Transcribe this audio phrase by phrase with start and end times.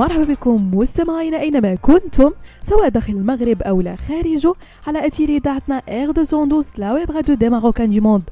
[0.00, 2.30] مرحبا بكم مستمعينا أينما كنتم
[2.68, 4.54] سواء داخل المغرب أو لا خارجه
[4.86, 8.22] على اثير اذاعتنا Air 212 la web radio des marocains du monde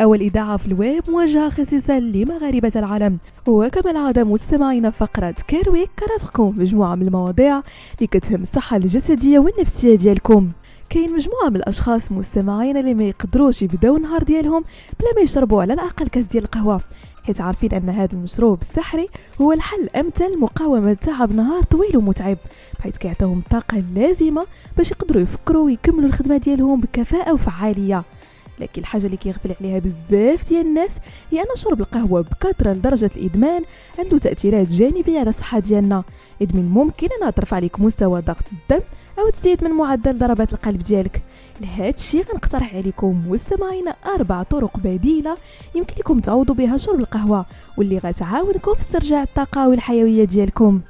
[0.00, 3.18] أول إذاعة في الويب موجهة خصيصا لمغاربة العالم.
[3.46, 7.62] وكما العادة مستمعينا فقرة Care Week كرافقكم مجموعة من المواضيع
[7.96, 10.50] اللي كتهم الصحة الجسدية والنفسية ديالكم.
[10.90, 14.64] كاين مجموعة من الأشخاص مستمعين اللي ما يقدروش يبدأو النهار ديالهم
[15.00, 16.80] بلا ما يشربوا على الأقل كاس ديال القهوة.
[17.24, 19.08] حيت عارفين أن هذا المشروب السحري
[19.40, 22.38] هو الحل الامثل لمقاومه تعب نهار طويل ومتعب
[22.80, 28.04] حيث كيعطيهم الطاقه اللازمه باش يقدروا يفكروا ويكملوا الخدمة ديالهم بكفاءة وفعالية.
[28.60, 30.90] لكن الحاجة اللي كيغفل عليها بزاف ديال الناس
[31.30, 33.62] هي أن شرب القهوة بكثرة لدرجة الإدمان
[33.98, 36.04] عنده تأثيرات جانبية على الصحة ديالنا.
[36.40, 38.84] اذ من ممكن انها ترفع لك مستوى ضغط الدم
[39.18, 41.22] أو تزيد من معدل ضربات القلب ديالك.
[41.60, 45.36] لهذا الشيء غنقترح عليكم مستمعينا أربع طرق بديلة
[45.74, 47.46] يمكن لكم تعوضوا بها شرب القهوة
[47.78, 50.80] واللي غتعاونكم في استرجاع الطاقة والحيويه ديالكم.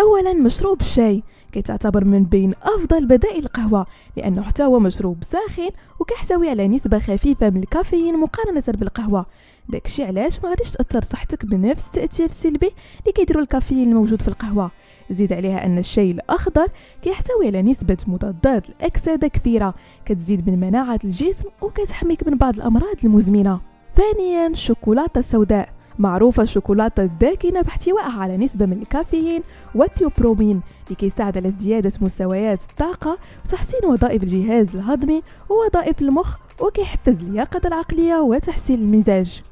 [0.00, 6.50] اولا مشروب الشاي كيتعتبر من بين أفضل بدائل القهوة لأنه حتى هو مشروب ساخن وكيحتوي
[6.50, 9.26] على نسبة خفيفة من الكافيين مقارنة بالقهوة.
[9.68, 14.70] داكشي علاش ما غاديش تأثر صحتك بنفس التاثير السلبي اللي كيديرو الكافيين الموجود في القهوة.
[15.10, 16.68] زيد عليها أن الشاي الأخضر
[17.02, 23.60] كيحتوي على نسبة مضادات الأكسدة كثيرة كتزيد من مناعة الجسم وكتحميك من بعض الأمراض المزمنة.
[23.96, 29.42] ثانيا الشوكولاته السوداء معروفة الشوكولاتة الداكنة باحتوائها على نسبة من الكافيين
[29.74, 37.60] والثيوبرومين اللي كيساعد على زيادة مستويات الطاقة وتحسين وظائف الجهاز الهضمي ووظائف المخ وكيحفز اللياقة
[37.64, 39.42] العقلية وتحسين المزاج.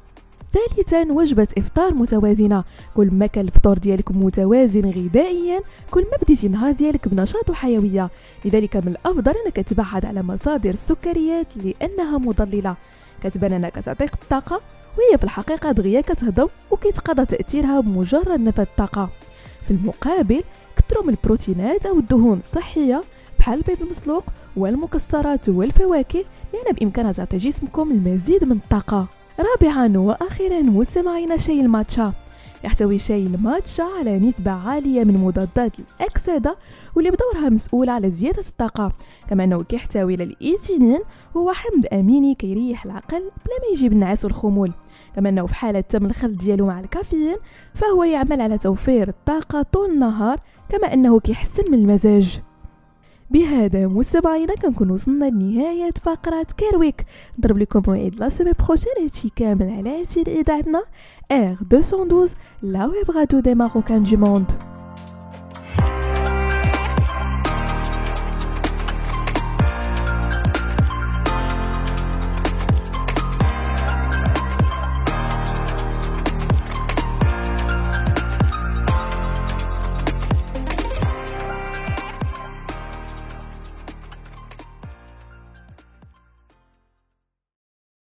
[0.53, 2.63] ثالثا وجبة إفطار متوازنة.
[2.95, 8.09] كل ما كان الفطور ديالك متوازن غذائيا كل ما بديتي النهار ديالك بنشاط وحيوية.
[8.45, 12.75] لذلك من الأفضل أنك تبعد على مصادر السكريات لأنها مضللة.
[13.23, 14.61] كتبان أنها كتعطيك الطاقة؟
[14.97, 19.09] وهي في الحقيقة دغيا كتهضم وكيتقضى تأثيرها بمجرد نفذ الطاقة
[19.65, 20.43] في المقابل
[20.77, 23.01] كثروا من البروتينات أو الدهون الصحية
[23.39, 24.23] بحال البيض المسلوق
[24.57, 29.07] والمكسرات والفواكه لأن بإمكانها تعطي جسمكم المزيد من الطاقة.
[29.39, 32.13] رابعا وأخيرا مستمعينا شاي الماتشا.
[32.63, 36.57] يحتوي شاي الماتشا على نسبة عالية من مضادات الأكسدة
[36.95, 38.91] واللي بدورها مسؤولة على زيادة الطاقة.
[39.29, 40.99] كما أنه كيحتوي على ال L-théanine
[41.37, 44.73] هو حمض أميني كيريح العقل بلا ما يجيب النعاس والخمول.
[45.15, 47.37] كما أنه في حالة تم الخلط ديالو مع الكافيين
[47.73, 50.39] فهو يعمل على توفير الطاقة طول النهار
[50.69, 52.41] كما أنه كيحسن من المزاج.
[53.31, 57.05] بهذا مستمعينا كنكون وصلنا لنهاية فقرة Care Week
[57.39, 60.83] نضرب لكم موعد la semaine prochaine هادشي كامل على أثير اذاعتنا
[61.31, 64.51] ار 212 لا ويب راديو دي ماروكان دو موند